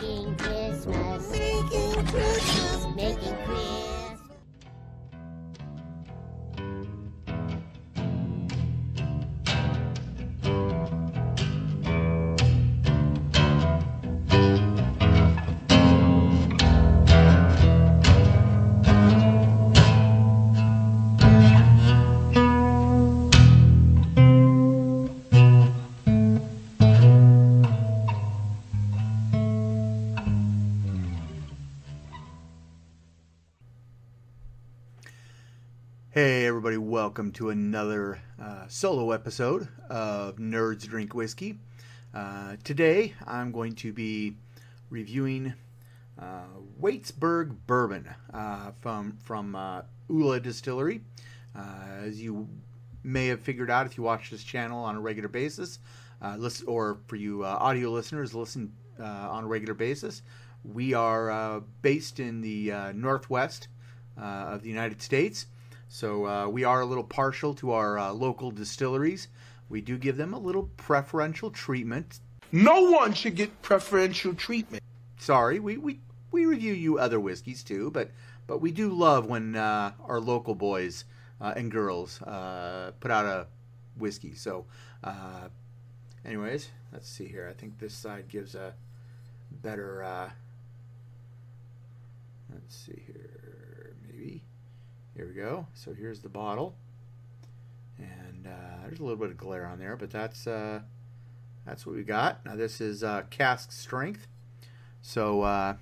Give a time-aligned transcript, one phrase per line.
[0.00, 1.30] Making Christmas.
[1.32, 2.67] Making Christmas.
[36.20, 41.60] Hey, everybody, welcome to another uh, solo episode of Nerds Drink Whiskey.
[42.12, 44.34] Uh, today, I'm going to be
[44.90, 45.54] reviewing
[46.20, 46.46] uh,
[46.82, 51.02] Waitsburg Bourbon uh, from, from uh, Oola Distillery.
[51.56, 51.62] Uh,
[52.02, 52.48] as you
[53.04, 55.78] may have figured out if you watch this channel on a regular basis,
[56.36, 60.22] listen, or for you audio listeners, listen on a regular basis,
[60.64, 63.68] we are based in the northwest
[64.16, 65.46] of the United States.
[65.88, 69.28] So uh, we are a little partial to our uh, local distilleries.
[69.68, 72.20] We do give them a little preferential treatment.
[72.52, 74.82] No one should get preferential treatment.
[75.18, 76.00] Sorry, we, we,
[76.30, 78.10] we review you other whiskeys too, but
[78.46, 81.04] but we do love when uh, our local boys
[81.38, 83.46] uh, and girls uh, put out a
[83.98, 84.34] whiskey.
[84.34, 84.64] So,
[85.04, 85.48] uh,
[86.24, 87.46] anyways, let's see here.
[87.48, 88.72] I think this side gives a
[89.50, 90.02] better.
[90.02, 90.30] Uh,
[92.50, 94.42] let's see here, maybe.
[95.18, 95.66] Here we go.
[95.74, 96.76] So here's the bottle,
[97.98, 100.78] and uh, there's a little bit of glare on there, but that's uh,
[101.66, 102.46] that's what we got.
[102.46, 104.28] Now this is uh, cask strength.
[105.02, 105.74] So uh,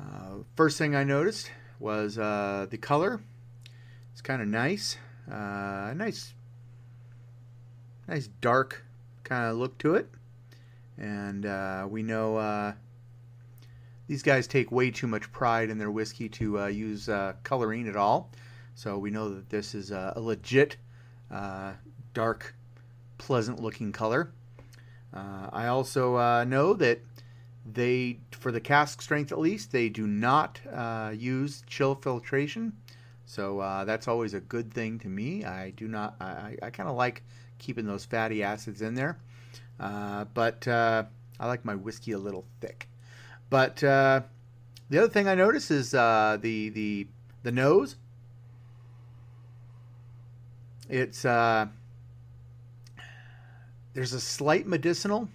[0.00, 3.20] uh, first thing I noticed was uh, the color.
[4.12, 4.96] It's kind of nice,
[5.30, 6.32] uh, nice,
[8.08, 8.82] nice dark
[9.24, 10.08] kind of look to it,
[10.96, 12.72] and uh, we know uh,
[14.06, 17.88] these guys take way too much pride in their whiskey to uh, use uh, coloring
[17.88, 18.30] at all.
[18.74, 20.76] So we know that this is a legit,
[21.30, 21.72] uh,
[22.14, 22.54] dark,
[23.18, 24.32] pleasant-looking color.
[25.12, 27.00] Uh, I also uh, know that
[27.70, 30.60] they, for the cask strength at least, they do not
[31.14, 32.72] use chill filtration.
[33.24, 35.44] So uh, that's always a good thing to me.
[35.44, 36.16] I do not.
[36.20, 37.22] I, I kind of like
[37.58, 39.16] keeping those fatty acids in there,
[39.80, 41.04] uh, but uh,
[41.40, 42.88] I like my whiskey a little thick.
[43.52, 44.22] But uh,
[44.88, 47.06] the other thing I notice is uh, the the
[47.42, 47.96] the nose.
[50.88, 51.66] It's uh,
[53.92, 55.28] there's a slight medicinal,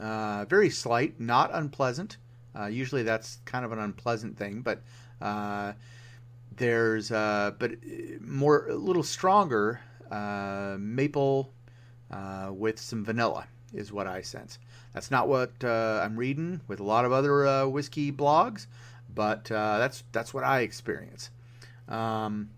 [0.00, 2.16] uh, very slight, not unpleasant.
[2.58, 4.82] Uh, usually that's kind of an unpleasant thing, but
[5.20, 5.74] uh,
[6.56, 7.74] there's but
[8.20, 9.78] more a little stronger
[10.80, 11.52] maple
[12.50, 14.58] with some vanilla is what I sense.
[14.92, 18.66] That's not what uh, I'm reading with a lot of other uh, whiskey blogs,
[19.14, 21.30] but uh, that's that's what I experience.
[21.88, 22.50] Um,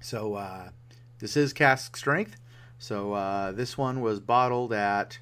[0.00, 0.70] so uh,
[1.18, 2.36] this is cask strength.
[2.78, 5.18] So uh, this one was bottled at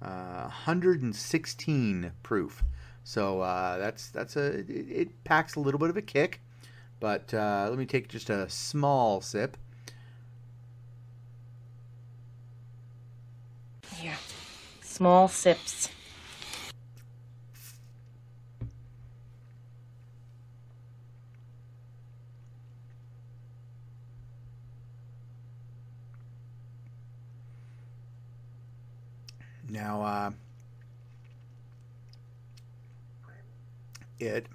[0.00, 2.64] uh, 116 proof.
[3.04, 6.40] So uh, that's that's a it, it packs a little bit of a kick.
[6.98, 9.56] But uh, let me take just a small sip.
[13.96, 14.16] Here.
[14.96, 15.90] Small sips.
[29.68, 30.30] Now, uh,
[34.18, 34.46] it,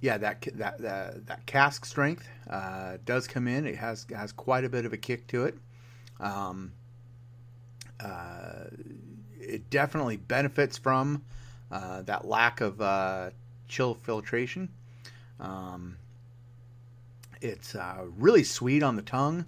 [0.00, 3.64] yeah, that that that, that cask strength uh, does come in.
[3.64, 5.56] It has has quite a bit of a kick to it.
[6.18, 6.72] Um,
[8.00, 8.64] uh,
[9.40, 11.22] it definitely benefits from
[11.70, 13.30] uh, that lack of uh,
[13.68, 14.68] chill filtration.
[15.40, 15.96] Um,
[17.40, 19.44] it's uh, really sweet on the tongue.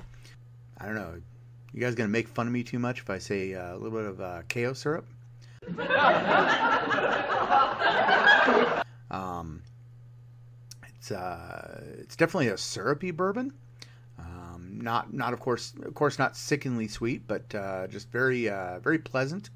[0.79, 1.21] I don't know.
[1.73, 3.99] You guys gonna make fun of me too much if I say uh, a little
[3.99, 5.07] bit of Karo syrup?
[9.11, 9.63] um,
[10.89, 13.53] it's it's definitely a syrupy bourbon.
[14.81, 18.99] Not not of course of course not sickeningly sweet, but uh, just very uh, very
[18.99, 19.51] pleasant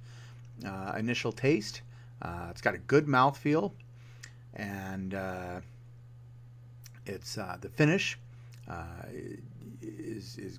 [0.66, 1.82] uh, initial taste.
[2.20, 3.72] Uh, it's got a good mouthfeel,
[4.54, 5.60] and uh,
[7.06, 8.18] it's the finish
[9.80, 10.58] is is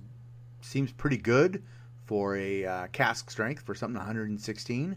[0.62, 1.62] seems pretty good
[2.06, 4.95] for a cask strength for something 116.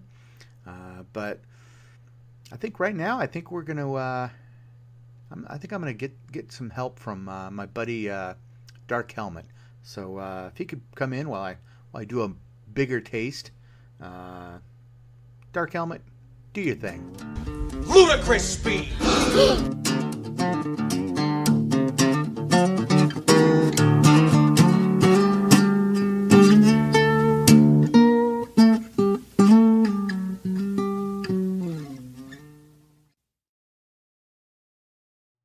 [0.67, 0.73] Uh,
[1.13, 1.41] but
[2.53, 4.31] I think right now, I think we're gonna.
[5.31, 8.35] I'm, I think I'm gonna get get some help from uh, my buddy uh,
[8.87, 9.47] Dark Helmet.
[9.87, 11.57] So uh, if he could come in while I
[11.93, 12.33] while I do a
[12.75, 13.53] bigger taste,
[14.03, 14.59] uh,
[15.53, 16.03] Dark Helmet,
[16.53, 17.17] do your thing.
[17.87, 18.89] Ludicrous speed.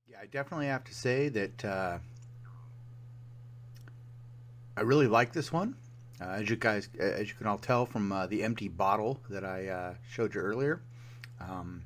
[0.08, 2.00] Yeah, I definitely have to say that uh,
[4.78, 5.76] I really like this one.
[6.22, 9.44] Uh, as you guys, as you can all tell from uh, the empty bottle that
[9.44, 10.82] I uh, showed you earlier,
[11.40, 11.84] um,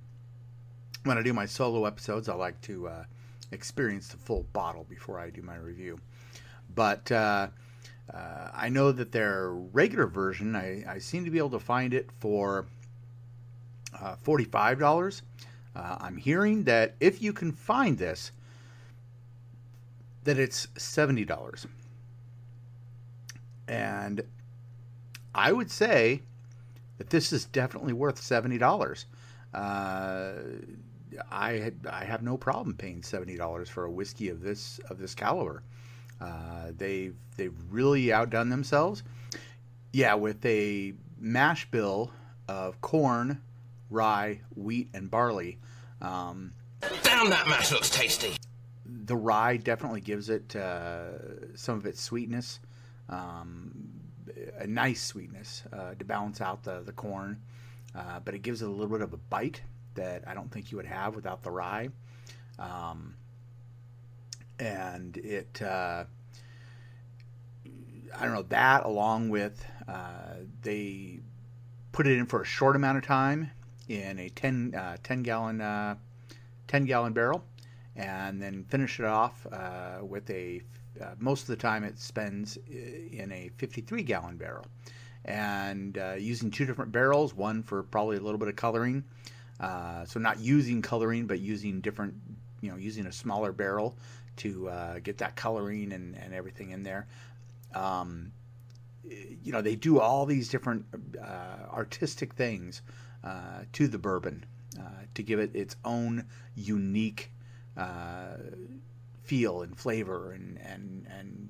[1.03, 3.03] when I do my solo episodes, I like to uh,
[3.51, 5.99] experience the full bottle before I do my review.
[6.73, 7.47] But uh,
[8.13, 11.93] uh, I know that their regular version, I, I seem to be able to find
[11.93, 12.65] it for
[14.21, 15.21] forty-five dollars.
[15.75, 18.31] I'm hearing that if you can find this,
[20.23, 21.67] that it's seventy dollars,
[23.67, 24.21] and
[25.33, 26.21] I would say
[26.97, 29.05] that this is definitely worth seventy dollars.
[29.53, 30.33] Uh,
[31.31, 34.97] I had, I have no problem paying seventy dollars for a whiskey of this of
[34.97, 35.63] this caliber.
[36.21, 39.03] Uh, they've they've really outdone themselves.
[39.93, 42.11] Yeah, with a mash bill
[42.49, 43.41] of corn,
[43.89, 45.57] rye, wheat, and barley.
[46.01, 46.53] Um,
[47.03, 48.35] Damn, that mash looks tasty.
[48.85, 52.59] the rye definitely gives it uh, some of its sweetness,
[53.09, 53.71] um,
[54.57, 57.41] a nice sweetness uh, to balance out the the corn,
[57.95, 59.61] uh, but it gives it a little bit of a bite
[59.95, 61.89] that I don't think you would have without the rye.
[62.59, 63.15] Um,
[64.59, 66.05] and it, uh,
[67.65, 71.19] I don't know that along with uh, they
[71.91, 73.51] put it in for a short amount of time
[73.87, 75.95] in a 10, uh, 10 gallon uh,
[76.67, 77.43] 10 gallon barrel
[77.95, 80.61] and then finish it off uh, with a
[81.01, 84.65] uh, most of the time it spends in a 53 gallon barrel.
[85.25, 89.03] And uh, using two different barrels one for probably a little bit of coloring
[89.59, 92.13] uh, so not using coloring but using different
[92.61, 93.95] you know using a smaller barrel
[94.37, 97.07] to uh, get that coloring and, and everything in there.
[97.73, 98.31] Um,
[99.43, 100.85] you know they do all these different
[101.21, 102.81] uh, artistic things
[103.73, 104.45] to the bourbon
[105.15, 106.25] to give it its own
[106.55, 107.31] unique
[107.77, 108.37] uh,
[109.23, 111.49] feel and flavor and and and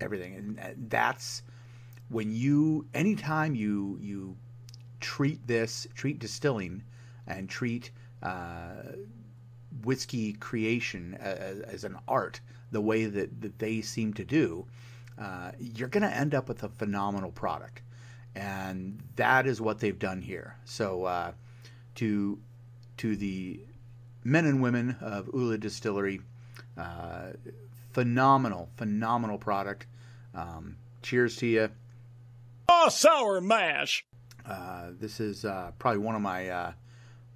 [0.00, 0.34] everything.
[0.34, 1.42] And uh, that's
[2.08, 4.36] when you anytime you you
[5.00, 6.82] treat this treat distilling
[7.26, 7.90] and treat
[8.22, 8.82] uh,
[9.84, 12.40] whiskey creation as, as an art
[12.72, 14.66] the way that, that they seem to do
[15.20, 17.82] uh, you're going to end up with a phenomenal product.
[18.34, 20.56] And that is what they've done here.
[20.64, 21.32] So uh,
[21.96, 22.38] to
[22.98, 23.60] to the
[24.28, 26.20] men and women of Oola Distillery.
[26.76, 27.30] Uh,
[27.92, 29.86] phenomenal, phenomenal product.
[30.34, 31.70] Um, cheers to you.
[32.68, 34.04] Oh, sour mash.
[34.44, 36.72] Uh, this is uh, probably one of my uh,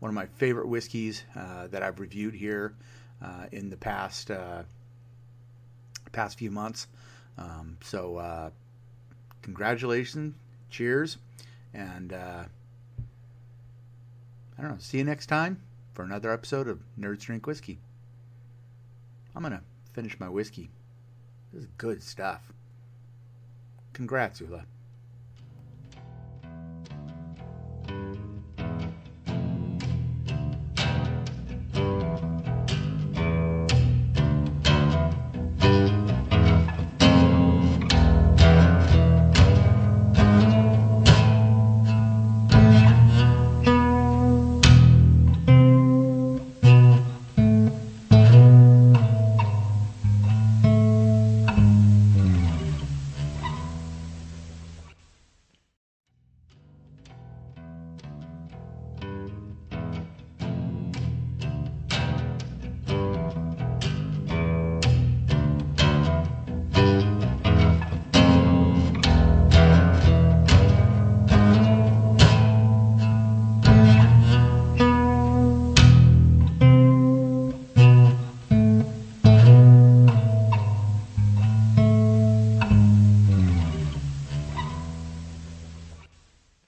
[0.00, 2.74] one of my favorite whiskeys uh, that I've reviewed here
[3.22, 4.62] uh, in the past uh,
[6.12, 6.88] past few months.
[7.38, 8.50] Um, so, uh,
[9.40, 10.34] congratulations,
[10.68, 11.16] cheers,
[11.72, 12.44] and uh,
[14.58, 14.78] I don't know.
[14.78, 15.62] See you next time
[15.92, 17.78] for another episode of Nerds Drink Whiskey.
[19.34, 19.62] I'm gonna
[19.92, 20.70] finish my whiskey.
[21.52, 22.52] This is good stuff.
[23.92, 24.64] Congrats, Oola.